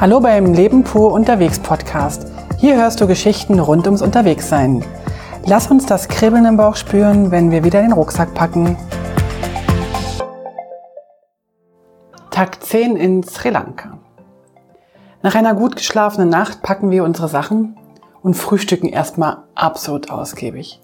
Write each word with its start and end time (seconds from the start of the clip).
Hallo 0.00 0.18
beim 0.18 0.54
Leben 0.54 0.82
pur 0.82 1.12
unterwegs 1.12 1.58
Podcast. 1.58 2.26
Hier 2.56 2.74
hörst 2.76 3.02
du 3.02 3.06
Geschichten 3.06 3.60
rund 3.60 3.84
ums 3.84 4.00
Unterwegssein. 4.00 4.82
Lass 5.44 5.70
uns 5.70 5.84
das 5.84 6.08
Kribbeln 6.08 6.46
im 6.46 6.56
Bauch 6.56 6.76
spüren, 6.76 7.30
wenn 7.30 7.50
wir 7.50 7.64
wieder 7.64 7.82
den 7.82 7.92
Rucksack 7.92 8.32
packen. 8.32 8.78
Tag 12.30 12.64
10 12.64 12.96
in 12.96 13.22
Sri 13.24 13.50
Lanka. 13.50 13.98
Nach 15.20 15.34
einer 15.34 15.52
gut 15.52 15.76
geschlafenen 15.76 16.30
Nacht 16.30 16.62
packen 16.62 16.90
wir 16.90 17.04
unsere 17.04 17.28
Sachen 17.28 17.76
und 18.22 18.32
frühstücken 18.32 18.88
erstmal 18.88 19.44
absolut 19.54 20.10
ausgiebig. 20.10 20.80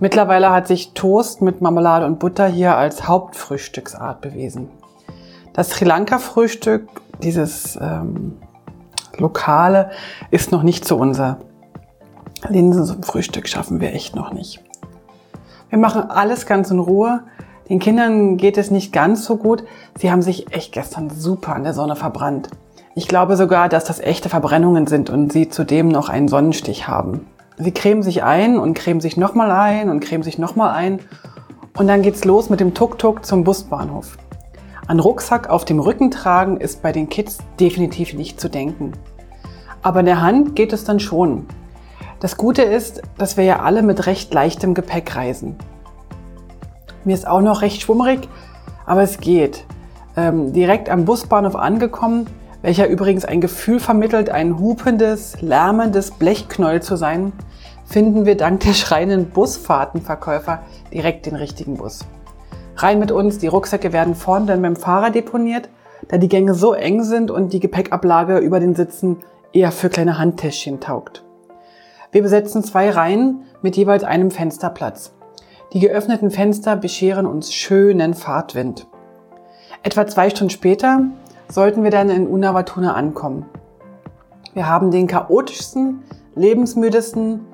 Mittlerweile 0.00 0.50
hat 0.50 0.66
sich 0.66 0.92
Toast 0.92 1.40
mit 1.40 1.62
Marmelade 1.62 2.04
und 2.04 2.18
Butter 2.18 2.46
hier 2.46 2.76
als 2.76 3.08
Hauptfrühstücksart 3.08 4.20
bewiesen. 4.20 4.68
Das 5.54 5.70
Sri 5.70 5.86
Lanka-Frühstück, 5.86 6.90
dieses 7.22 7.78
ähm, 7.80 8.36
Lokale, 9.18 9.90
ist 10.30 10.52
noch 10.52 10.62
nicht 10.62 10.84
so 10.84 10.96
unser. 10.96 11.38
Linsen 12.48 12.84
zum 12.84 13.02
Frühstück 13.02 13.48
schaffen 13.48 13.80
wir 13.80 13.92
echt 13.92 14.16
noch 14.16 14.32
nicht. 14.32 14.62
Wir 15.68 15.78
machen 15.78 16.10
alles 16.10 16.46
ganz 16.46 16.70
in 16.70 16.78
Ruhe. 16.78 17.22
Den 17.68 17.78
Kindern 17.78 18.36
geht 18.36 18.58
es 18.58 18.70
nicht 18.70 18.92
ganz 18.92 19.24
so 19.24 19.36
gut. 19.36 19.62
Sie 19.98 20.10
haben 20.10 20.22
sich 20.22 20.52
echt 20.52 20.72
gestern 20.72 21.10
super 21.10 21.54
an 21.54 21.62
der 21.62 21.74
Sonne 21.74 21.96
verbrannt. 21.96 22.48
Ich 22.96 23.06
glaube 23.06 23.36
sogar, 23.36 23.68
dass 23.68 23.84
das 23.84 24.00
echte 24.00 24.28
Verbrennungen 24.28 24.88
sind 24.88 25.10
und 25.10 25.32
sie 25.32 25.48
zudem 25.48 25.88
noch 25.88 26.08
einen 26.08 26.26
Sonnenstich 26.26 26.88
haben. 26.88 27.26
Sie 27.56 27.72
cremen 27.72 28.02
sich 28.02 28.24
ein 28.24 28.58
und 28.58 28.74
cremen 28.74 29.00
sich 29.00 29.16
nochmal 29.16 29.50
ein 29.50 29.90
und 29.90 30.00
cremen 30.00 30.24
sich 30.24 30.38
nochmal 30.38 30.70
ein. 30.74 31.00
Und 31.78 31.86
dann 31.86 32.02
geht's 32.02 32.24
los 32.24 32.50
mit 32.50 32.58
dem 32.58 32.74
Tuk-Tuk 32.74 33.24
zum 33.24 33.44
Busbahnhof. 33.44 34.18
An 34.90 34.98
Rucksack 34.98 35.48
auf 35.48 35.64
dem 35.64 35.78
Rücken 35.78 36.10
tragen 36.10 36.56
ist 36.56 36.82
bei 36.82 36.90
den 36.90 37.08
Kids 37.08 37.38
definitiv 37.60 38.12
nicht 38.12 38.40
zu 38.40 38.48
denken. 38.50 38.90
Aber 39.82 40.00
in 40.00 40.06
der 40.06 40.20
Hand 40.20 40.56
geht 40.56 40.72
es 40.72 40.82
dann 40.82 40.98
schon. 40.98 41.46
Das 42.18 42.36
Gute 42.36 42.62
ist, 42.62 43.00
dass 43.16 43.36
wir 43.36 43.44
ja 43.44 43.60
alle 43.60 43.82
mit 43.84 44.08
recht 44.08 44.34
leichtem 44.34 44.74
Gepäck 44.74 45.14
reisen. 45.14 45.54
Mir 47.04 47.14
ist 47.14 47.24
auch 47.24 47.40
noch 47.40 47.62
recht 47.62 47.82
schwummerig, 47.82 48.28
aber 48.84 49.02
es 49.02 49.18
geht. 49.18 49.64
Ähm, 50.16 50.52
direkt 50.52 50.90
am 50.90 51.04
Busbahnhof 51.04 51.54
angekommen, 51.54 52.26
welcher 52.60 52.88
übrigens 52.88 53.24
ein 53.24 53.40
Gefühl 53.40 53.78
vermittelt, 53.78 54.28
ein 54.28 54.58
hupendes, 54.58 55.40
lärmendes 55.40 56.10
Blechknäuel 56.10 56.82
zu 56.82 56.96
sein, 56.96 57.32
finden 57.84 58.26
wir 58.26 58.36
dank 58.36 58.58
der 58.62 58.72
schreienden 58.72 59.30
Busfahrtenverkäufer 59.30 60.62
direkt 60.92 61.26
den 61.26 61.36
richtigen 61.36 61.76
Bus. 61.76 62.00
Rein 62.82 62.98
mit 62.98 63.12
uns, 63.12 63.38
die 63.38 63.46
Rucksäcke 63.46 63.92
werden 63.92 64.14
vorn 64.14 64.46
dann 64.46 64.62
beim 64.62 64.76
Fahrer 64.76 65.10
deponiert, 65.10 65.68
da 66.08 66.18
die 66.18 66.28
Gänge 66.28 66.54
so 66.54 66.72
eng 66.72 67.02
sind 67.02 67.30
und 67.30 67.52
die 67.52 67.60
Gepäckablage 67.60 68.38
über 68.38 68.58
den 68.58 68.74
Sitzen 68.74 69.18
eher 69.52 69.72
für 69.72 69.90
kleine 69.90 70.18
Handtäschchen 70.18 70.80
taugt. 70.80 71.24
Wir 72.12 72.22
besetzen 72.22 72.64
zwei 72.64 72.90
Reihen 72.90 73.42
mit 73.62 73.76
jeweils 73.76 74.02
einem 74.02 74.30
Fensterplatz. 74.30 75.12
Die 75.72 75.80
geöffneten 75.80 76.30
Fenster 76.30 76.74
bescheren 76.74 77.26
uns 77.26 77.52
schönen 77.52 78.14
Fahrtwind. 78.14 78.86
Etwa 79.82 80.06
zwei 80.06 80.30
Stunden 80.30 80.50
später 80.50 81.02
sollten 81.48 81.84
wir 81.84 81.90
dann 81.90 82.10
in 82.10 82.26
Unawatuna 82.26 82.94
ankommen. 82.94 83.46
Wir 84.54 84.68
haben 84.68 84.90
den 84.90 85.06
chaotischsten, 85.06 86.02
lebensmüdesten 86.34 87.46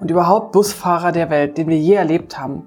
und 0.00 0.10
überhaupt 0.10 0.52
Busfahrer 0.52 1.12
der 1.12 1.28
Welt, 1.30 1.58
den 1.58 1.68
wir 1.68 1.78
je 1.78 1.94
erlebt 1.94 2.38
haben. 2.38 2.66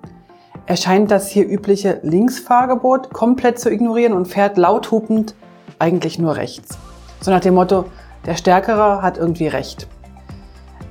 Er 0.66 0.78
scheint 0.78 1.12
das 1.12 1.30
hier 1.30 1.48
übliche 1.48 2.00
Linksfahrgebot 2.04 3.12
komplett 3.12 3.60
zu 3.60 3.70
ignorieren 3.72 4.14
und 4.14 4.28
fährt 4.28 4.58
laut 4.58 4.92
hupend 4.92 5.36
eigentlich 5.80 6.20
nur 6.20 6.36
rechts. 6.36 6.78
So 7.20 7.32
nach 7.32 7.42
dem 7.42 7.56
Motto, 7.56 7.86
der 8.26 8.36
Stärkere 8.36 9.02
hat 9.02 9.18
irgendwie 9.18 9.48
recht. 9.48 9.88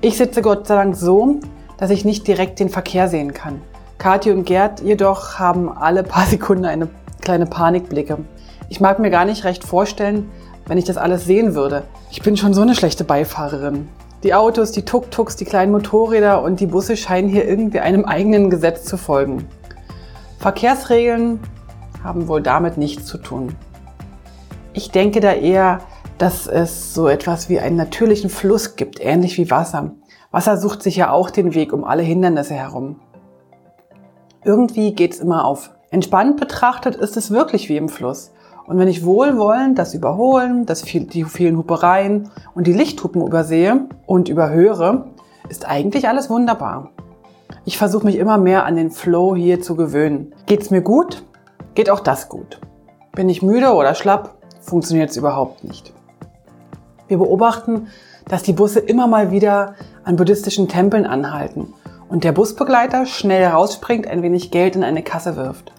Ich 0.00 0.16
sitze 0.16 0.42
Gott 0.42 0.66
sei 0.66 0.74
Dank 0.74 0.96
so, 0.96 1.40
dass 1.78 1.90
ich 1.90 2.04
nicht 2.04 2.26
direkt 2.26 2.60
den 2.60 2.68
Verkehr 2.68 3.08
sehen 3.08 3.32
kann. 3.32 3.60
Kathi 3.98 4.30
und 4.30 4.44
Gerd 4.44 4.80
jedoch 4.80 5.38
haben 5.38 5.70
alle 5.70 6.02
paar 6.02 6.26
Sekunden 6.26 6.64
eine 6.64 6.88
kleine 7.20 7.46
Panikblicke. 7.46 8.18
Ich 8.68 8.80
mag 8.80 8.98
mir 8.98 9.10
gar 9.10 9.24
nicht 9.24 9.44
recht 9.44 9.64
vorstellen, 9.64 10.30
wenn 10.66 10.78
ich 10.78 10.84
das 10.84 10.96
alles 10.96 11.24
sehen 11.24 11.54
würde. 11.54 11.84
Ich 12.10 12.22
bin 12.22 12.36
schon 12.36 12.54
so 12.54 12.62
eine 12.62 12.74
schlechte 12.74 13.04
Beifahrerin. 13.04 13.88
Die 14.22 14.34
Autos, 14.34 14.72
die 14.72 14.84
Tuk-Tuks, 14.84 15.36
die 15.36 15.44
kleinen 15.44 15.72
Motorräder 15.72 16.42
und 16.42 16.60
die 16.60 16.66
Busse 16.66 16.96
scheinen 16.96 17.28
hier 17.28 17.48
irgendwie 17.48 17.80
einem 17.80 18.04
eigenen 18.04 18.50
Gesetz 18.50 18.84
zu 18.84 18.96
folgen. 18.96 19.46
Verkehrsregeln 20.40 21.38
haben 22.02 22.26
wohl 22.26 22.40
damit 22.40 22.78
nichts 22.78 23.04
zu 23.04 23.18
tun. 23.18 23.54
Ich 24.72 24.90
denke 24.90 25.20
da 25.20 25.34
eher, 25.34 25.80
dass 26.16 26.46
es 26.46 26.94
so 26.94 27.08
etwas 27.08 27.50
wie 27.50 27.60
einen 27.60 27.76
natürlichen 27.76 28.30
Fluss 28.30 28.74
gibt, 28.74 29.04
ähnlich 29.04 29.36
wie 29.36 29.50
Wasser. 29.50 29.92
Wasser 30.30 30.56
sucht 30.56 30.82
sich 30.82 30.96
ja 30.96 31.10
auch 31.10 31.28
den 31.28 31.54
Weg 31.54 31.74
um 31.74 31.84
alle 31.84 32.02
Hindernisse 32.02 32.54
herum. 32.54 32.96
Irgendwie 34.42 34.94
geht's 34.94 35.20
immer 35.20 35.44
auf. 35.44 35.72
Entspannt 35.90 36.40
betrachtet 36.40 36.96
ist 36.96 37.18
es 37.18 37.30
wirklich 37.30 37.68
wie 37.68 37.76
im 37.76 37.90
Fluss. 37.90 38.32
Und 38.66 38.78
wenn 38.78 38.88
ich 38.88 39.04
wohlwollend 39.04 39.78
das 39.78 39.92
Überholen, 39.92 40.64
das 40.64 40.80
viel, 40.80 41.04
die 41.04 41.24
vielen 41.24 41.58
Hupereien 41.58 42.30
und 42.54 42.66
die 42.66 42.72
Lichthupen 42.72 43.26
übersehe 43.26 43.88
und 44.06 44.30
überhöre, 44.30 45.10
ist 45.50 45.68
eigentlich 45.68 46.08
alles 46.08 46.30
wunderbar. 46.30 46.92
Ich 47.64 47.78
versuche 47.78 48.04
mich 48.04 48.16
immer 48.16 48.38
mehr 48.38 48.64
an 48.64 48.76
den 48.76 48.90
Flow 48.90 49.34
hier 49.34 49.60
zu 49.60 49.76
gewöhnen. 49.76 50.34
Geht's 50.46 50.70
mir 50.70 50.82
gut? 50.82 51.22
Geht 51.74 51.90
auch 51.90 52.00
das 52.00 52.28
gut. 52.28 52.60
Bin 53.12 53.28
ich 53.28 53.42
müde 53.42 53.72
oder 53.72 53.94
schlapp? 53.94 54.36
Funktioniert 54.60 55.10
es 55.10 55.16
überhaupt 55.16 55.64
nicht. 55.64 55.92
Wir 57.08 57.18
beobachten, 57.18 57.88
dass 58.28 58.42
die 58.42 58.52
Busse 58.52 58.80
immer 58.80 59.06
mal 59.06 59.30
wieder 59.30 59.74
an 60.04 60.16
buddhistischen 60.16 60.68
Tempeln 60.68 61.06
anhalten 61.06 61.74
und 62.08 62.24
der 62.24 62.32
Busbegleiter 62.32 63.06
schnell 63.06 63.46
rausspringt, 63.46 64.06
ein 64.06 64.22
wenig 64.22 64.50
Geld 64.50 64.76
in 64.76 64.84
eine 64.84 65.02
Kasse 65.02 65.36
wirft. 65.36 65.72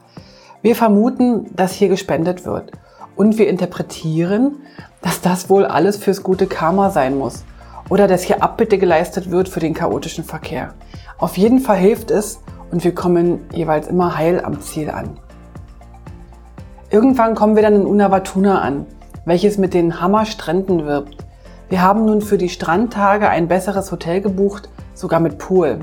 Wir 0.62 0.76
vermuten, 0.76 1.56
dass 1.56 1.74
hier 1.74 1.90
gespendet 1.90 2.46
wird 2.46 2.72
und 3.16 3.38
wir 3.38 3.48
interpretieren, 3.48 4.58
dass 5.02 5.22
das 5.22 5.50
wohl 5.50 5.66
alles 5.66 5.98
fürs 5.98 6.24
gute 6.24 6.48
Karma 6.48 6.90
sein 6.90 7.18
muss 7.18 7.44
oder 7.90 8.08
dass 8.08 8.24
hier 8.24 8.44
Abbitte 8.44 8.78
geleistet 8.78 9.32
wird 9.32 9.50
für 9.50 9.60
den 9.60 9.74
chaotischen 9.74 10.24
Verkehr. 10.24 10.74
Auf 11.22 11.38
jeden 11.38 11.60
Fall 11.60 11.78
hilft 11.78 12.10
es 12.10 12.42
und 12.72 12.84
wir 12.84 12.96
kommen 12.96 13.42
jeweils 13.54 13.88
immer 13.88 14.18
heil 14.18 14.42
am 14.44 14.60
Ziel 14.60 14.90
an. 14.90 15.20
Irgendwann 16.90 17.36
kommen 17.36 17.56
wir 17.56 17.62
dann 17.62 17.76
in 17.76 17.86
Unawatuna 17.86 18.60
an, 18.60 18.88
welches 19.26 19.60
mit 19.60 19.76
den 19.76 20.02
Hammerstränden 20.02 20.88
wirbt. 20.88 21.18
Wir 21.70 21.84
haben 21.84 22.06
nun 22.06 22.22
für 22.22 22.40
die 22.40 22.50
Strandtage 22.50 23.30
ein 23.30 23.48
besseres 23.48 23.92
Hotel 23.92 24.20
gebucht, 24.22 24.70
sogar 24.96 25.20
mit 25.20 25.38
Pool. 25.38 25.82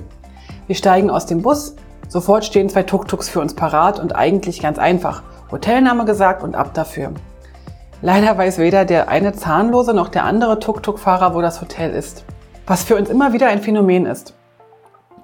Wir 0.66 0.74
steigen 0.74 1.08
aus 1.08 1.26
dem 1.26 1.42
Bus, 1.42 1.76
sofort 2.08 2.44
stehen 2.44 2.68
zwei 2.68 2.82
Tuk-Tuks 2.82 3.28
für 3.28 3.40
uns 3.40 3.54
parat 3.54 4.00
und 4.00 4.16
eigentlich 4.16 4.60
ganz 4.60 4.76
einfach. 4.80 5.22
Hotelname 5.52 6.04
gesagt 6.04 6.42
und 6.42 6.56
ab 6.56 6.74
dafür. 6.74 7.12
Leider 8.02 8.36
weiß 8.36 8.58
weder 8.58 8.84
der 8.84 9.08
eine 9.08 9.34
Zahnlose 9.34 9.94
noch 9.94 10.08
der 10.08 10.24
andere 10.24 10.58
Tuk-Tuk-Fahrer, 10.58 11.32
wo 11.36 11.40
das 11.40 11.60
Hotel 11.60 11.92
ist. 11.92 12.24
Was 12.66 12.82
für 12.82 12.96
uns 12.96 13.08
immer 13.08 13.32
wieder 13.32 13.46
ein 13.46 13.62
Phänomen 13.62 14.04
ist. 14.04 14.34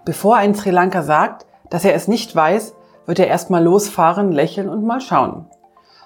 Bevor 0.05 0.37
ein 0.37 0.55
Sri 0.55 0.69
Lanka 0.69 1.03
sagt, 1.03 1.47
dass 1.71 1.85
er 1.85 1.95
es 1.95 2.09
nicht 2.09 2.37
weiß, 2.37 2.75
wird 3.07 3.19
er 3.19 3.27
erstmal 3.27 3.65
losfahren, 3.65 4.33
lächeln 4.33 4.69
und 4.69 4.85
mal 4.85 5.01
schauen. 5.01 5.47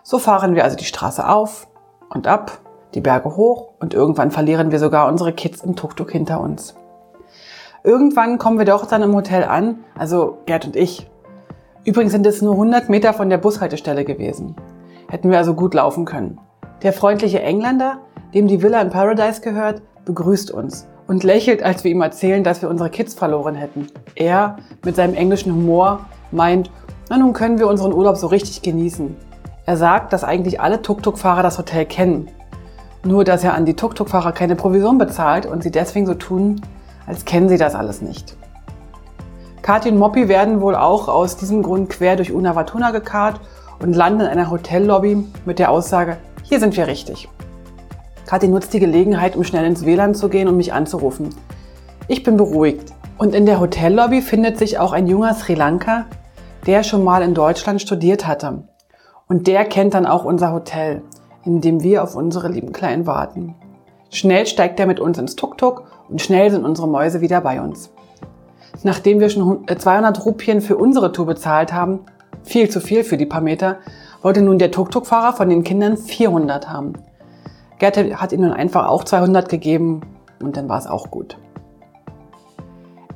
So 0.04 0.20
fahren 0.20 0.54
wir 0.54 0.62
also 0.62 0.76
die 0.76 0.84
Straße 0.84 1.28
auf 1.28 1.66
und 2.08 2.28
ab, 2.28 2.58
die 2.94 3.00
Berge 3.00 3.36
hoch 3.36 3.70
und 3.80 3.94
irgendwann 3.94 4.30
verlieren 4.30 4.70
wir 4.70 4.78
sogar 4.78 5.08
unsere 5.08 5.32
Kids 5.32 5.62
im 5.62 5.74
Tuk-Tuk 5.74 6.12
hinter 6.12 6.40
uns. 6.40 6.76
Irgendwann 7.82 8.38
kommen 8.38 8.58
wir 8.58 8.64
doch 8.64 8.86
dann 8.86 9.02
im 9.02 9.14
Hotel 9.14 9.42
an, 9.42 9.80
also 9.96 10.38
Gerd 10.46 10.66
und 10.66 10.76
ich. 10.76 11.10
Übrigens 11.84 12.12
sind 12.12 12.26
es 12.26 12.40
nur 12.40 12.52
100 12.52 12.88
Meter 12.88 13.12
von 13.12 13.28
der 13.28 13.38
Bushaltestelle 13.38 14.04
gewesen. 14.04 14.54
Hätten 15.08 15.30
wir 15.30 15.38
also 15.38 15.54
gut 15.54 15.74
laufen 15.74 16.04
können. 16.04 16.38
Der 16.82 16.92
freundliche 16.92 17.42
Engländer, 17.42 17.98
dem 18.32 18.46
die 18.46 18.62
Villa 18.62 18.80
in 18.80 18.90
Paradise 18.90 19.40
gehört, 19.40 19.82
begrüßt 20.04 20.52
uns 20.52 20.86
und 21.08 21.24
lächelt, 21.24 21.64
als 21.64 21.82
wir 21.82 21.90
ihm 21.90 22.02
erzählen, 22.02 22.44
dass 22.44 22.62
wir 22.62 22.68
unsere 22.68 22.90
Kids 22.90 23.14
verloren 23.14 23.56
hätten. 23.56 23.88
Er, 24.14 24.58
mit 24.84 24.94
seinem 24.94 25.14
englischen 25.14 25.52
Humor, 25.52 26.06
meint, 26.30 26.70
na 27.08 27.16
nun 27.16 27.32
können 27.32 27.58
wir 27.58 27.66
unseren 27.66 27.92
Urlaub 27.92 28.16
so 28.16 28.28
richtig 28.28 28.62
genießen. 28.62 29.16
Er 29.64 29.76
sagt, 29.76 30.12
dass 30.12 30.22
eigentlich 30.22 30.60
alle 30.60 30.82
Tuk-Tuk-Fahrer 30.82 31.42
das 31.42 31.58
Hotel 31.58 31.86
kennen. 31.86 32.28
Nur, 33.04 33.24
dass 33.24 33.42
er 33.42 33.54
an 33.54 33.64
die 33.64 33.74
Tuk-Tuk-Fahrer 33.74 34.32
keine 34.32 34.54
Provision 34.54 34.98
bezahlt 34.98 35.46
und 35.46 35.62
sie 35.62 35.70
deswegen 35.70 36.06
so 36.06 36.14
tun, 36.14 36.60
als 37.06 37.24
kennen 37.24 37.48
sie 37.48 37.58
das 37.58 37.74
alles 37.74 38.02
nicht. 38.02 38.36
Kathi 39.62 39.90
und 39.90 39.98
Moppy 39.98 40.28
werden 40.28 40.60
wohl 40.60 40.74
auch 40.74 41.08
aus 41.08 41.36
diesem 41.36 41.62
Grund 41.62 41.88
quer 41.88 42.16
durch 42.16 42.32
Unawatuna 42.32 42.90
gekarrt 42.90 43.40
und 43.80 43.96
landen 43.96 44.20
in 44.20 44.26
einer 44.26 44.50
Hotellobby 44.50 45.24
mit 45.46 45.58
der 45.58 45.70
Aussage, 45.70 46.18
hier 46.42 46.60
sind 46.60 46.76
wir 46.76 46.86
richtig. 46.86 47.28
Kathi 48.28 48.46
nutzt 48.46 48.74
die 48.74 48.78
Gelegenheit, 48.78 49.36
um 49.36 49.44
schnell 49.44 49.64
ins 49.64 49.86
WLAN 49.86 50.14
zu 50.14 50.28
gehen 50.28 50.48
und 50.48 50.58
mich 50.58 50.74
anzurufen. 50.74 51.30
Ich 52.08 52.24
bin 52.24 52.36
beruhigt. 52.36 52.92
Und 53.16 53.34
in 53.34 53.46
der 53.46 53.58
Hotellobby 53.58 54.20
findet 54.20 54.58
sich 54.58 54.78
auch 54.78 54.92
ein 54.92 55.06
junger 55.06 55.32
Sri 55.32 55.54
Lanka, 55.54 56.04
der 56.66 56.82
schon 56.82 57.02
mal 57.02 57.22
in 57.22 57.32
Deutschland 57.32 57.80
studiert 57.80 58.26
hatte. 58.26 58.64
Und 59.28 59.46
der 59.46 59.64
kennt 59.64 59.94
dann 59.94 60.04
auch 60.04 60.26
unser 60.26 60.52
Hotel, 60.52 61.00
in 61.46 61.62
dem 61.62 61.82
wir 61.82 62.02
auf 62.02 62.16
unsere 62.16 62.48
lieben 62.48 62.72
Kleinen 62.74 63.06
warten. 63.06 63.54
Schnell 64.10 64.46
steigt 64.46 64.78
er 64.78 64.86
mit 64.86 65.00
uns 65.00 65.16
ins 65.16 65.34
Tuk-Tuk 65.34 65.84
und 66.10 66.20
schnell 66.20 66.50
sind 66.50 66.66
unsere 66.66 66.86
Mäuse 66.86 67.22
wieder 67.22 67.40
bei 67.40 67.62
uns. 67.62 67.90
Nachdem 68.82 69.20
wir 69.20 69.30
schon 69.30 69.66
200 69.66 70.26
Rupien 70.26 70.60
für 70.60 70.76
unsere 70.76 71.12
Tour 71.12 71.24
bezahlt 71.24 71.72
haben, 71.72 72.00
viel 72.42 72.68
zu 72.68 72.82
viel 72.82 73.04
für 73.04 73.16
die 73.16 73.24
paar 73.24 73.40
Meter, 73.40 73.78
wollte 74.20 74.42
nun 74.42 74.58
der 74.58 74.70
Tuk-Tuk-Fahrer 74.70 75.32
von 75.32 75.48
den 75.48 75.64
Kindern 75.64 75.96
400 75.96 76.68
haben. 76.68 76.92
Gerd 77.78 77.96
hat 77.96 78.32
ihnen 78.32 78.52
einfach 78.52 78.88
auch 78.88 79.04
200 79.04 79.48
gegeben 79.48 80.02
und 80.40 80.56
dann 80.56 80.68
war 80.68 80.78
es 80.78 80.86
auch 80.86 81.10
gut. 81.10 81.38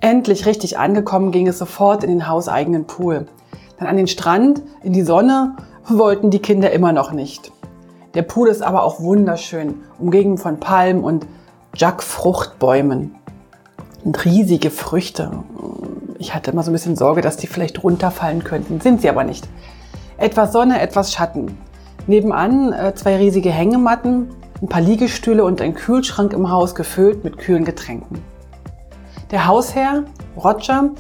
Endlich 0.01 0.47
richtig 0.47 0.79
angekommen 0.79 1.31
ging 1.31 1.47
es 1.47 1.59
sofort 1.59 2.03
in 2.05 2.11
den 2.11 2.29
hauseigenen 2.29 2.87
Pool. 2.87 3.27
Dann 3.79 3.89
an 3.89 3.97
den 3.97 4.09
Strand, 4.09 4.63
in 4.83 4.93
die 4.93 5.03
Sonne 5.03 5.57
wollten 5.87 6.31
die 6.31 6.41
Kinder 6.41 6.71
immer 6.73 6.93
noch 6.93 7.13
nicht. 7.13 7.53
Der 8.15 8.23
Pool 8.23 8.49
ist 8.49 8.63
aber 8.63 8.85
auch 8.85 9.01
wunderschön, 9.01 9.77
umgeben 9.99 10.39
von 10.39 10.61
Palmen 10.61 11.03
und 11.03 11.27
Jackfruchtbäumen 11.75 13.15
und 14.05 14.25
riesige 14.25 14.71
Früchte. 14.71 15.31
Ich 16.19 16.35
hatte 16.35 16.51
immer 16.51 16.63
so 16.63 16.71
ein 16.71 16.75
bisschen 16.75 16.97
Sorge, 16.97 17.21
dass 17.21 17.37
die 17.37 17.47
vielleicht 17.47 17.83
runterfallen 17.83 18.45
könnten. 18.45 18.81
Sind 18.81 19.01
sie 19.01 19.09
aber 19.09 19.25
nicht. 19.25 19.49
Etwas 20.19 20.53
Sonne, 20.53 20.81
etwas 20.81 21.13
Schatten. 21.13 21.57
Nebenan 22.07 22.73
äh, 22.73 22.95
zwei 22.95 23.17
riesige 23.17 23.51
Hängematten, 23.51 24.29
ein 24.63 24.69
paar 24.69 24.81
Liegestühle 24.81 25.45
und 25.45 25.61
ein 25.61 25.75
Kühlschrank 25.75 26.33
im 26.33 26.49
Haus 26.51 26.77
gefüllt 26.77 27.25
mit 27.25 27.37
kühlen 27.37 27.65
Getränken. 27.65 28.23
Der 29.33 29.47
Hausherr, 29.47 30.05
Roger, 30.37 30.91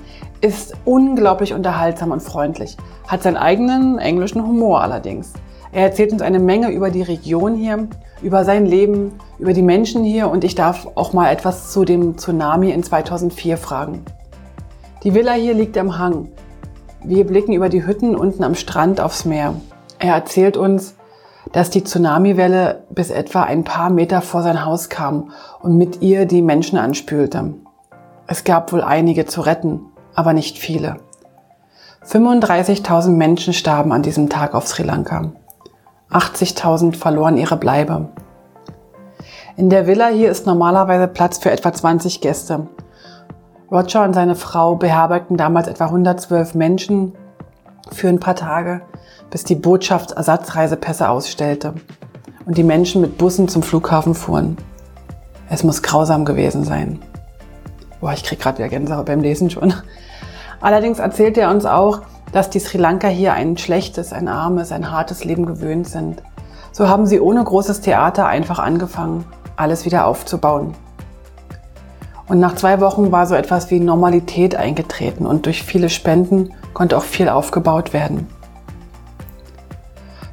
ist 0.41 0.75
unglaublich 0.85 1.55
unterhaltsam 1.55 2.11
und 2.11 2.21
freundlich, 2.21 2.77
hat 3.07 3.23
seinen 3.23 3.37
eigenen 3.37 3.99
englischen 3.99 4.45
Humor 4.45 4.83
allerdings. 4.83 5.33
Er 5.71 5.85
erzählt 5.85 6.13
uns 6.13 6.23
eine 6.23 6.41
Menge 6.41 6.71
über 6.73 6.91
die 6.91 7.03
Region 7.03 7.55
hier, 7.55 7.87
über 8.21 8.45
sein 8.45 8.67
Leben, 8.67 9.13
über 9.39 9.53
die 9.53 9.63
Menschen 9.63 10.03
hier 10.03 10.29
und 10.29 10.43
ich 10.43 10.57
darf 10.57 10.89
auch 10.97 11.13
mal 11.13 11.31
etwas 11.31 11.71
zu 11.71 11.85
dem 11.85 12.19
Tsunami 12.19 12.73
in 12.73 12.83
2004 12.83 13.57
fragen. 13.57 14.05
Die 15.05 15.15
Villa 15.15 15.35
hier 15.35 15.55
liegt 15.55 15.79
am 15.79 15.99
Hang. 15.99 16.29
Wir 17.05 17.25
blicken 17.25 17.53
über 17.53 17.69
die 17.69 17.87
Hütten 17.87 18.17
unten 18.17 18.43
am 18.43 18.57
Strand 18.57 19.01
aufs 19.01 19.25
Meer. 19.25 19.55
Er 20.01 20.15
erzählt 20.15 20.57
uns, 20.57 20.95
dass 21.53 21.71
die 21.71 21.85
Tsunamiwelle 21.85 22.85
bis 22.91 23.11
etwa 23.11 23.43
ein 23.43 23.65
paar 23.65 23.91
Meter 23.91 24.23
vor 24.23 24.43
sein 24.43 24.65
Haus 24.65 24.89
kam 24.89 25.31
und 25.61 25.77
mit 25.77 26.03
ihr 26.03 26.27
die 26.27 26.43
Menschen 26.43 26.79
anspülte. 26.79 27.55
Es 28.27 28.45
gab 28.45 28.73
wohl 28.73 28.83
einige 28.83 29.27
zu 29.27 29.43
retten, 29.43 29.81
aber 30.15 30.33
nicht 30.33 30.59
viele. 30.59 30.97
35.000 32.07 33.11
Menschen 33.11 33.53
starben 33.53 33.93
an 33.93 34.03
diesem 34.03 34.29
Tag 34.29 34.55
auf 34.55 34.67
Sri 34.67 34.83
Lanka. 34.83 35.33
80.000 36.11 36.97
verloren 36.97 37.37
ihre 37.37 37.57
Bleibe. 37.57 38.09
In 39.57 39.71
der 39.71 39.87
Villa 39.87 40.09
hier 40.09 40.31
ist 40.31 40.47
normalerweise 40.47 41.09
Platz 41.09 41.39
für 41.39 41.51
etwa 41.51 41.73
20 41.73 42.21
Gäste. 42.21 42.69
Roger 43.71 44.05
und 44.05 44.15
seine 44.15 44.35
Frau 44.35 44.77
beherbergten 44.77 45.37
damals 45.37 45.69
etwa 45.69 45.87
112 45.87 46.55
Menschen 46.55 47.13
für 47.91 48.09
ein 48.09 48.21
paar 48.21 48.37
Tage, 48.37 48.83
bis 49.31 49.45
die 49.45 49.55
Botschaft 49.55 50.13
Ersatzreisepässe 50.13 51.09
ausstellte 51.09 51.75
und 52.47 52.57
die 52.57 52.63
Menschen 52.63 53.01
mit 53.01 53.19
Bussen 53.19 53.49
zum 53.49 53.63
Flughafen 53.63 54.15
fuhren. 54.15 54.57
Es 55.49 55.65
muss 55.65 55.83
grausam 55.83 56.25
gewesen 56.25 56.65
sein. 56.65 57.01
Boah, 58.01 58.13
ich 58.13 58.25
krieg 58.25 58.41
gerade 58.41 58.59
wieder 58.59 58.69
Gänsehaut 58.69 59.07
beim 59.07 59.21
Lesen 59.21 59.51
schon. 59.51 59.75
Allerdings 60.61 60.99
erzählt 60.99 61.37
er 61.39 61.51
uns 61.51 61.67
auch, 61.67 62.03
dass 62.33 62.51
die 62.51 62.61
Sri 62.61 62.79
Lanka 62.79 63.09
hier 63.09 63.35
ein 63.35 63.59
schlechtes, 63.59 64.13
ein 64.13 64.29
armes, 64.29 64.73
ein 64.73 64.91
hartes 64.91 65.25
Leben 65.25 65.45
gewöhnt 65.45 65.89
sind. 65.89 66.23
So 66.73 66.89
haben 66.89 67.07
sie 67.07 67.21
ohne 67.21 67.45
großes 67.45 67.83
Theater 67.83 68.27
einfach 68.27 68.59
angefangen, 68.59 69.25
alles 69.57 69.85
wieder 69.85 70.07
aufzubauen. 70.07 70.75
Und 72.29 72.41
nach 72.41 72.55
zwei 72.55 72.81
Wochen 72.81 73.13
war 73.13 73.27
so 73.27 73.35
etwas 73.35 73.71
wie 73.71 73.81
Normalität 73.81 74.55
eingetreten 74.55 75.27
und 75.27 75.47
durch 75.47 75.63
viele 75.63 75.89
Spenden 75.89 76.53
konnte 76.73 76.97
auch 76.97 77.03
viel 77.03 77.29
aufgebaut 77.29 77.93
werden. 77.93 78.27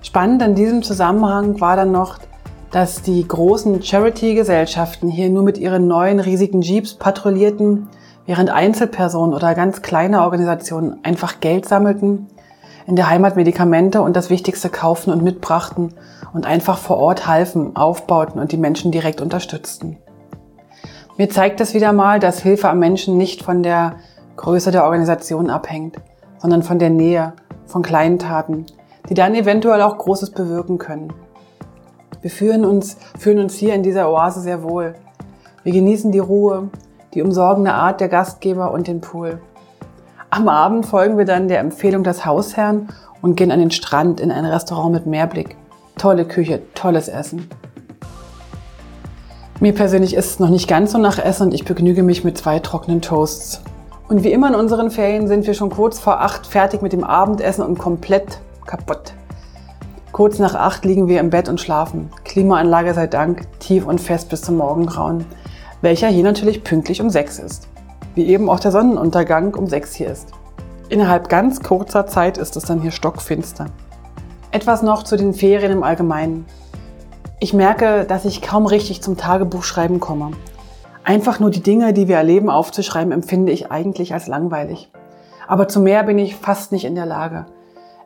Spannend 0.01 0.41
in 0.41 0.55
diesem 0.55 0.81
Zusammenhang 0.81 1.59
war 1.59 1.75
dann 1.75 1.91
noch, 1.91 2.19
dass 2.71 3.01
die 3.01 3.27
großen 3.27 3.81
Charity-Gesellschaften 3.81 5.09
hier 5.09 5.29
nur 5.29 5.43
mit 5.43 5.57
ihren 5.57 5.87
neuen 5.87 6.19
riesigen 6.19 6.61
Jeeps 6.61 6.93
patrouillierten 6.93 7.87
während 8.25 8.51
Einzelpersonen 8.51 9.33
oder 9.33 9.55
ganz 9.55 9.81
kleine 9.81 10.21
Organisationen 10.21 10.99
einfach 11.03 11.39
Geld 11.39 11.67
sammelten, 11.67 12.27
in 12.85 12.95
der 12.95 13.09
Heimat 13.09 13.35
Medikamente 13.35 14.01
und 14.01 14.15
das 14.15 14.29
Wichtigste 14.29 14.69
kauften 14.69 15.11
und 15.11 15.23
mitbrachten 15.23 15.93
und 16.33 16.45
einfach 16.45 16.77
vor 16.77 16.97
Ort 16.97 17.27
halfen, 17.27 17.75
aufbauten 17.75 18.39
und 18.39 18.51
die 18.51 18.57
Menschen 18.57 18.91
direkt 18.91 19.21
unterstützten. 19.21 19.97
Mir 21.19 21.29
zeigt 21.29 21.59
es 21.59 21.73
wieder 21.73 21.91
mal, 21.91 22.21
dass 22.21 22.41
Hilfe 22.41 22.69
am 22.69 22.79
Menschen 22.79 23.17
nicht 23.17 23.43
von 23.43 23.61
der 23.61 23.97
Größe 24.37 24.71
der 24.71 24.85
Organisation 24.85 25.49
abhängt, 25.49 25.97
sondern 26.37 26.63
von 26.63 26.79
der 26.79 26.91
Nähe, 26.91 27.33
von 27.65 27.81
kleinen 27.81 28.19
Taten, 28.19 28.65
die 29.09 29.15
dann 29.15 29.35
eventuell 29.35 29.81
auch 29.81 29.97
Großes 29.97 30.31
bewirken 30.31 30.77
können. 30.77 31.11
Wir 32.21 32.31
fühlen 32.31 32.63
uns, 32.63 32.95
fühlen 33.17 33.39
uns 33.39 33.55
hier 33.55 33.75
in 33.75 33.83
dieser 33.83 34.09
Oase 34.09 34.39
sehr 34.39 34.63
wohl. 34.63 34.95
Wir 35.65 35.73
genießen 35.73 36.13
die 36.13 36.19
Ruhe, 36.19 36.69
die 37.13 37.21
umsorgende 37.21 37.73
Art 37.73 37.99
der 37.99 38.07
Gastgeber 38.07 38.71
und 38.71 38.87
den 38.87 39.01
Pool. 39.01 39.41
Am 40.29 40.47
Abend 40.47 40.85
folgen 40.85 41.17
wir 41.17 41.25
dann 41.25 41.49
der 41.49 41.59
Empfehlung 41.59 42.05
des 42.05 42.25
Hausherrn 42.25 42.87
und 43.21 43.35
gehen 43.35 43.51
an 43.51 43.59
den 43.59 43.71
Strand 43.71 44.21
in 44.21 44.31
ein 44.31 44.45
Restaurant 44.45 44.93
mit 44.93 45.05
Meerblick. 45.05 45.57
Tolle 45.97 46.23
Küche, 46.23 46.61
tolles 46.75 47.09
Essen. 47.09 47.49
Mir 49.59 49.73
persönlich 49.73 50.15
ist 50.15 50.25
es 50.25 50.39
noch 50.39 50.49
nicht 50.49 50.67
ganz 50.67 50.91
so 50.93 50.97
nach 50.97 51.19
Essen 51.19 51.47
und 51.47 51.53
ich 51.53 51.65
begnüge 51.65 52.03
mich 52.03 52.23
mit 52.23 52.37
zwei 52.37 52.59
trockenen 52.59 53.01
Toasts. 53.01 53.61
Und 54.07 54.23
wie 54.23 54.31
immer 54.31 54.47
in 54.47 54.55
unseren 54.55 54.89
Ferien 54.89 55.27
sind 55.27 55.45
wir 55.45 55.53
schon 55.53 55.69
kurz 55.69 55.99
vor 55.99 56.21
acht 56.21 56.47
fertig 56.47 56.81
mit 56.81 56.93
dem 56.93 57.03
Abendessen 57.03 57.63
und 57.63 57.77
komplett 57.77 58.39
kaputt. 58.65 59.13
Kurz 60.11 60.39
nach 60.39 60.55
acht 60.55 60.85
liegen 60.85 61.07
wir 61.07 61.19
im 61.19 61.29
Bett 61.29 61.49
und 61.49 61.59
schlafen. 61.59 62.09
Klimaanlage 62.23 62.93
sei 62.93 63.07
Dank, 63.07 63.47
tief 63.59 63.85
und 63.85 64.01
fest 64.01 64.29
bis 64.29 64.41
zum 64.41 64.57
Morgengrauen 64.57 65.25
welcher 65.81 66.07
hier 66.07 66.23
natürlich 66.23 66.63
pünktlich 66.63 67.01
um 67.01 67.09
6 67.09 67.39
ist. 67.39 67.67
Wie 68.15 68.27
eben 68.27 68.49
auch 68.49 68.59
der 68.59 68.71
Sonnenuntergang 68.71 69.53
um 69.55 69.67
6 69.67 69.95
hier 69.95 70.09
ist. 70.09 70.29
Innerhalb 70.89 71.29
ganz 71.29 71.61
kurzer 71.61 72.07
Zeit 72.07 72.37
ist 72.37 72.57
es 72.57 72.63
dann 72.63 72.81
hier 72.81 72.91
stockfinster. 72.91 73.67
Etwas 74.51 74.81
noch 74.81 75.03
zu 75.03 75.15
den 75.15 75.33
Ferien 75.33 75.71
im 75.71 75.83
Allgemeinen. 75.83 76.45
Ich 77.41 77.53
merke, 77.53 78.03
dass 78.03 78.25
ich 78.25 78.41
kaum 78.41 78.65
richtig 78.65 79.01
zum 79.01 79.15
Tagebuchschreiben 79.15 80.01
komme. 80.01 80.31
Einfach 81.05 81.39
nur 81.39 81.49
die 81.49 81.63
Dinge, 81.63 81.93
die 81.93 82.09
wir 82.09 82.17
erleben, 82.17 82.49
aufzuschreiben, 82.49 83.13
empfinde 83.13 83.53
ich 83.53 83.71
eigentlich 83.71 84.13
als 84.13 84.27
langweilig. 84.27 84.91
Aber 85.47 85.69
zu 85.69 85.79
mehr 85.79 86.03
bin 86.03 86.19
ich 86.19 86.35
fast 86.35 86.73
nicht 86.73 86.83
in 86.83 86.95
der 86.95 87.05
Lage. 87.05 87.45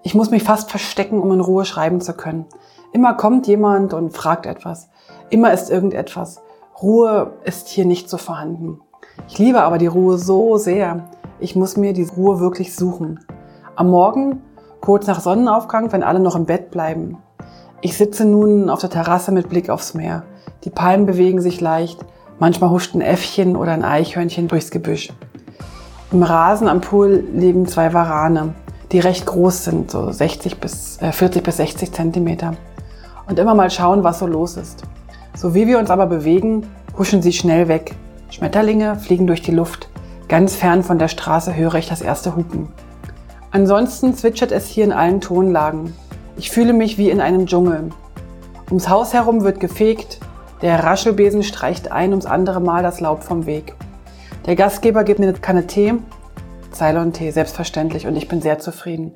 Ich 0.03 0.13
muss 0.13 0.29
mich 0.29 0.43
fast 0.43 0.69
verstecken, 0.69 1.19
um 1.19 1.31
in 1.31 1.39
Ruhe 1.39 1.65
schreiben 1.65 1.99
zu 1.99 2.13
können. 2.13 2.45
Immer 2.91 3.15
kommt 3.15 3.47
jemand 3.47 3.95
und 3.95 4.13
fragt 4.13 4.45
etwas. 4.45 4.89
Immer 5.31 5.51
ist 5.51 5.71
irgendetwas. 5.71 6.43
Ruhe 6.79 7.33
ist 7.43 7.69
hier 7.69 7.85
nicht 7.85 8.11
so 8.11 8.17
vorhanden. 8.17 8.81
Ich 9.27 9.39
liebe 9.39 9.63
aber 9.63 9.79
die 9.79 9.87
Ruhe 9.87 10.19
so 10.19 10.57
sehr. 10.57 11.09
Ich 11.39 11.55
muss 11.55 11.75
mir 11.75 11.93
die 11.93 12.03
Ruhe 12.03 12.39
wirklich 12.39 12.75
suchen. 12.75 13.19
Am 13.75 13.89
Morgen, 13.89 14.43
kurz 14.79 15.07
nach 15.07 15.21
Sonnenaufgang, 15.21 15.91
wenn 15.91 16.03
alle 16.03 16.19
noch 16.19 16.35
im 16.35 16.45
Bett 16.45 16.69
bleiben. 16.69 17.17
Ich 17.85 17.97
sitze 17.97 18.23
nun 18.23 18.69
auf 18.69 18.79
der 18.79 18.89
Terrasse 18.89 19.33
mit 19.33 19.49
Blick 19.49 19.69
aufs 19.69 19.93
Meer. 19.93 20.23
Die 20.63 20.69
Palmen 20.69 21.05
bewegen 21.05 21.41
sich 21.41 21.59
leicht. 21.59 21.99
Manchmal 22.39 22.69
huscht 22.69 22.95
ein 22.95 23.01
Äffchen 23.01 23.57
oder 23.57 23.73
ein 23.73 23.83
Eichhörnchen 23.83 24.47
durchs 24.47 24.71
Gebüsch. 24.71 25.09
Im 26.13 26.23
Rasen 26.23 26.69
am 26.69 26.79
Pool 26.79 27.25
leben 27.33 27.67
zwei 27.67 27.91
Warane, 27.93 28.55
die 28.93 28.99
recht 28.99 29.25
groß 29.25 29.65
sind, 29.65 29.91
so 29.91 30.13
60 30.13 30.61
bis, 30.61 30.97
äh, 31.01 31.11
40 31.11 31.43
bis 31.43 31.57
60 31.57 31.91
Zentimeter. 31.91 32.55
Und 33.27 33.37
immer 33.37 33.53
mal 33.53 33.69
schauen, 33.69 34.05
was 34.05 34.19
so 34.19 34.27
los 34.27 34.55
ist. 34.55 34.83
So 35.35 35.53
wie 35.53 35.67
wir 35.67 35.77
uns 35.77 35.89
aber 35.89 36.05
bewegen, 36.05 36.65
huschen 36.97 37.21
sie 37.21 37.33
schnell 37.33 37.67
weg. 37.67 37.95
Schmetterlinge 38.29 38.95
fliegen 38.95 39.27
durch 39.27 39.41
die 39.41 39.51
Luft. 39.51 39.89
Ganz 40.29 40.55
fern 40.55 40.83
von 40.83 40.99
der 40.99 41.09
Straße 41.09 41.53
höre 41.53 41.75
ich 41.75 41.89
das 41.89 42.01
erste 42.01 42.37
Hupen. 42.37 42.69
Ansonsten 43.51 44.15
zwitschert 44.15 44.53
es 44.53 44.67
hier 44.67 44.85
in 44.85 44.93
allen 44.93 45.19
Tonlagen. 45.19 45.93
Ich 46.37 46.51
fühle 46.51 46.73
mich 46.73 46.97
wie 46.97 47.09
in 47.09 47.21
einem 47.21 47.45
Dschungel. 47.45 47.89
Ums 48.69 48.89
Haus 48.89 49.13
herum 49.13 49.43
wird 49.43 49.59
gefegt, 49.59 50.19
der 50.61 50.83
Raschelbesen 50.83 51.43
streicht 51.43 51.91
ein 51.91 52.11
ums 52.11 52.25
andere 52.25 52.59
Mal 52.59 52.83
das 52.83 52.99
Laub 52.99 53.23
vom 53.23 53.45
Weg. 53.45 53.75
Der 54.45 54.55
Gastgeber 54.55 55.03
gibt 55.03 55.19
mir 55.19 55.27
eine 55.27 55.37
Kanne 55.37 55.67
Tee, 55.67 55.93
Ceylon-Tee, 56.73 57.31
selbstverständlich, 57.31 58.07
und 58.07 58.15
ich 58.15 58.27
bin 58.27 58.41
sehr 58.41 58.59
zufrieden. 58.59 59.13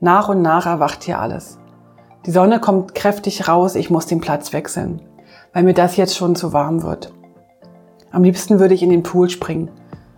Nach 0.00 0.28
und 0.28 0.42
nach 0.42 0.66
erwacht 0.66 1.04
hier 1.04 1.18
alles. 1.18 1.58
Die 2.26 2.30
Sonne 2.30 2.60
kommt 2.60 2.94
kräftig 2.94 3.48
raus, 3.48 3.74
ich 3.74 3.90
muss 3.90 4.06
den 4.06 4.20
Platz 4.20 4.52
wechseln 4.52 5.00
weil 5.52 5.62
mir 5.62 5.74
das 5.74 5.96
jetzt 5.96 6.16
schon 6.16 6.36
zu 6.36 6.52
warm 6.52 6.82
wird. 6.82 7.12
Am 8.10 8.24
liebsten 8.24 8.58
würde 8.58 8.74
ich 8.74 8.82
in 8.82 8.90
den 8.90 9.02
Pool 9.02 9.30
springen. 9.30 9.70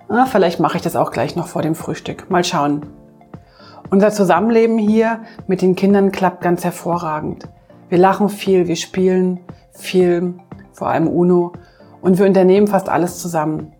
Na, 0.08 0.26
vielleicht 0.26 0.60
mache 0.60 0.76
ich 0.76 0.82
das 0.82 0.96
auch 0.96 1.10
gleich 1.10 1.36
noch 1.36 1.46
vor 1.46 1.62
dem 1.62 1.74
Frühstück. 1.74 2.30
Mal 2.30 2.44
schauen. 2.44 2.86
Unser 3.92 4.10
Zusammenleben 4.10 4.78
hier 4.78 5.20
mit 5.46 5.60
den 5.60 5.76
Kindern 5.76 6.12
klappt 6.12 6.40
ganz 6.40 6.64
hervorragend. 6.64 7.46
Wir 7.90 7.98
lachen 7.98 8.30
viel, 8.30 8.66
wir 8.66 8.76
spielen 8.76 9.40
viel, 9.70 10.32
vor 10.72 10.88
allem 10.88 11.06
Uno, 11.06 11.52
und 12.00 12.18
wir 12.18 12.24
unternehmen 12.24 12.68
fast 12.68 12.88
alles 12.88 13.18
zusammen. 13.18 13.74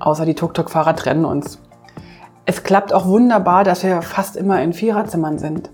Außer 0.00 0.26
die 0.26 0.34
Tuk-Tuk-Fahrer 0.34 0.96
trennen 0.96 1.24
uns. 1.24 1.62
Es 2.46 2.64
klappt 2.64 2.92
auch 2.92 3.06
wunderbar, 3.06 3.62
dass 3.62 3.84
wir 3.84 4.02
fast 4.02 4.34
immer 4.34 4.60
in 4.60 4.72
Viererzimmern 4.72 5.38
sind. 5.38 5.70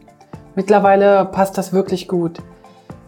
Mittlerweile 0.54 1.24
passt 1.24 1.56
das 1.56 1.72
wirklich 1.72 2.06
gut. 2.06 2.42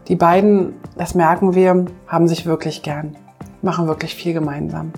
Die 0.09 0.17
beiden, 0.17 0.73
das 0.97 1.15
merken 1.15 1.55
wir, 1.55 1.85
haben 2.07 2.29
sich 2.29 2.47
wirklich 2.47 2.83
gern, 2.83 3.15
machen 3.61 3.89
wirklich 3.89 4.15
viel 4.15 4.33
gemeinsam. 4.33 4.93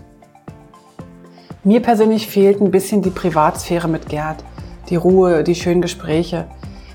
Mir 1.65 1.83
persönlich 1.83 2.29
fehlt 2.29 2.61
ein 2.61 2.71
bisschen 2.71 3.03
die 3.03 3.11
Privatsphäre 3.11 3.89
mit 3.89 4.09
Gerd, 4.09 4.45
die 4.89 4.97
Ruhe, 4.97 5.45
die 5.45 5.55
schönen 5.55 5.83
Gespräche. 5.83 6.47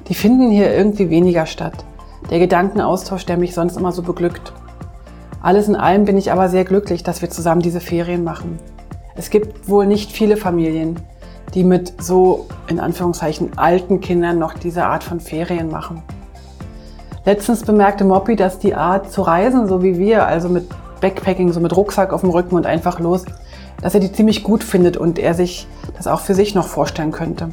Die 0.07 0.13
finden 0.13 0.51
hier 0.51 0.73
irgendwie 0.73 1.09
weniger 1.09 1.45
statt. 1.45 1.85
Der 2.29 2.39
Gedankenaustausch, 2.39 3.25
der 3.25 3.37
mich 3.37 3.53
sonst 3.53 3.77
immer 3.77 3.91
so 3.91 4.01
beglückt. 4.01 4.53
Alles 5.41 5.67
in 5.67 5.75
allem 5.75 6.05
bin 6.05 6.17
ich 6.17 6.31
aber 6.31 6.49
sehr 6.49 6.65
glücklich, 6.65 7.03
dass 7.03 7.21
wir 7.21 7.29
zusammen 7.29 7.61
diese 7.61 7.79
Ferien 7.79 8.23
machen. 8.23 8.59
Es 9.15 9.29
gibt 9.29 9.69
wohl 9.69 9.87
nicht 9.87 10.11
viele 10.11 10.37
Familien, 10.37 10.99
die 11.53 11.63
mit 11.63 11.93
so 12.01 12.47
in 12.67 12.79
Anführungszeichen 12.79 13.57
alten 13.57 14.01
Kindern 14.01 14.39
noch 14.39 14.53
diese 14.53 14.85
Art 14.85 15.03
von 15.03 15.19
Ferien 15.19 15.71
machen. 15.71 16.03
Letztens 17.25 17.63
bemerkte 17.63 18.03
Moppy, 18.03 18.35
dass 18.35 18.59
die 18.59 18.75
Art 18.75 19.11
zu 19.11 19.21
reisen, 19.21 19.67
so 19.67 19.83
wie 19.83 19.97
wir, 19.97 20.27
also 20.27 20.49
mit 20.49 20.69
Backpacking, 21.01 21.51
so 21.51 21.59
mit 21.59 21.75
Rucksack 21.75 22.13
auf 22.13 22.21
dem 22.21 22.29
Rücken 22.29 22.55
und 22.55 22.65
einfach 22.65 22.99
los, 22.99 23.25
dass 23.81 23.93
er 23.93 23.99
die 23.99 24.11
ziemlich 24.11 24.43
gut 24.43 24.63
findet 24.63 24.97
und 24.97 25.19
er 25.19 25.33
sich 25.33 25.67
das 25.95 26.07
auch 26.07 26.21
für 26.21 26.33
sich 26.33 26.55
noch 26.55 26.67
vorstellen 26.67 27.11
könnte. 27.11 27.49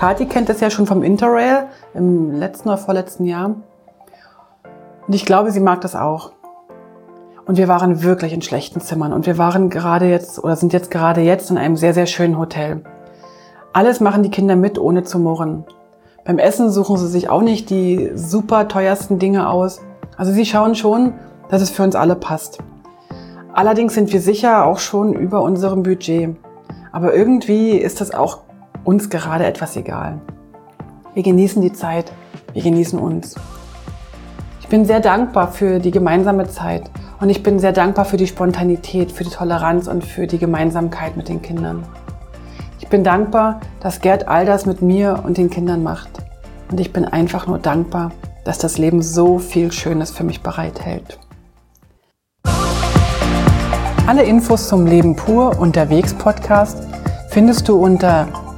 Kati 0.00 0.24
kennt 0.24 0.48
das 0.48 0.60
ja 0.60 0.70
schon 0.70 0.86
vom 0.86 1.02
Interrail 1.02 1.66
im 1.92 2.32
letzten 2.32 2.70
oder 2.70 2.78
vorletzten 2.78 3.26
Jahr. 3.26 3.56
Und 5.06 5.14
ich 5.14 5.26
glaube, 5.26 5.50
sie 5.50 5.60
mag 5.60 5.82
das 5.82 5.94
auch. 5.94 6.32
Und 7.44 7.58
wir 7.58 7.68
waren 7.68 8.02
wirklich 8.02 8.32
in 8.32 8.40
schlechten 8.40 8.80
Zimmern 8.80 9.12
und 9.12 9.26
wir 9.26 9.36
waren 9.36 9.68
gerade 9.68 10.06
jetzt 10.06 10.42
oder 10.42 10.56
sind 10.56 10.72
jetzt 10.72 10.90
gerade 10.90 11.20
jetzt 11.20 11.50
in 11.50 11.58
einem 11.58 11.76
sehr, 11.76 11.92
sehr 11.92 12.06
schönen 12.06 12.38
Hotel. 12.38 12.82
Alles 13.74 14.00
machen 14.00 14.22
die 14.22 14.30
Kinder 14.30 14.56
mit, 14.56 14.78
ohne 14.78 15.02
zu 15.02 15.18
murren. 15.18 15.64
Beim 16.24 16.38
Essen 16.38 16.70
suchen 16.70 16.96
sie 16.96 17.08
sich 17.08 17.28
auch 17.28 17.42
nicht 17.42 17.68
die 17.68 18.10
super 18.14 18.68
teuersten 18.68 19.18
Dinge 19.18 19.50
aus. 19.50 19.82
Also 20.16 20.32
sie 20.32 20.46
schauen 20.46 20.76
schon, 20.76 21.12
dass 21.50 21.60
es 21.60 21.68
für 21.68 21.82
uns 21.82 21.94
alle 21.94 22.16
passt. 22.16 22.56
Allerdings 23.52 23.92
sind 23.92 24.10
wir 24.14 24.22
sicher 24.22 24.64
auch 24.64 24.78
schon 24.78 25.12
über 25.12 25.42
unserem 25.42 25.82
Budget. 25.82 26.36
Aber 26.90 27.14
irgendwie 27.14 27.72
ist 27.72 28.00
das 28.00 28.14
auch 28.14 28.38
uns 28.84 29.10
gerade 29.10 29.46
etwas 29.46 29.76
egal. 29.76 30.20
Wir 31.14 31.22
genießen 31.22 31.60
die 31.60 31.72
Zeit, 31.72 32.12
wir 32.52 32.62
genießen 32.62 32.98
uns. 32.98 33.34
Ich 34.60 34.68
bin 34.68 34.84
sehr 34.84 35.00
dankbar 35.00 35.50
für 35.50 35.78
die 35.78 35.90
gemeinsame 35.90 36.48
Zeit 36.48 36.90
und 37.20 37.28
ich 37.28 37.42
bin 37.42 37.58
sehr 37.58 37.72
dankbar 37.72 38.04
für 38.04 38.16
die 38.16 38.26
Spontanität, 38.26 39.12
für 39.12 39.24
die 39.24 39.30
Toleranz 39.30 39.88
und 39.88 40.04
für 40.04 40.26
die 40.26 40.38
Gemeinsamkeit 40.38 41.16
mit 41.16 41.28
den 41.28 41.42
Kindern. 41.42 41.84
Ich 42.78 42.88
bin 42.88 43.04
dankbar, 43.04 43.60
dass 43.80 44.00
Gerd 44.00 44.28
all 44.28 44.46
das 44.46 44.66
mit 44.66 44.82
mir 44.82 45.22
und 45.24 45.36
den 45.36 45.50
Kindern 45.50 45.82
macht. 45.82 46.10
Und 46.70 46.80
ich 46.80 46.92
bin 46.92 47.04
einfach 47.04 47.46
nur 47.46 47.58
dankbar, 47.58 48.12
dass 48.44 48.58
das 48.58 48.78
Leben 48.78 49.02
so 49.02 49.38
viel 49.38 49.70
Schönes 49.72 50.10
für 50.10 50.24
mich 50.24 50.42
bereithält. 50.42 51.18
Alle 54.06 54.22
Infos 54.22 54.68
zum 54.68 54.86
Leben 54.86 55.14
pur 55.14 55.60
unterwegs 55.60 56.14
Podcast 56.14 56.78
findest 57.28 57.68
du 57.68 57.76
unter 57.76 58.28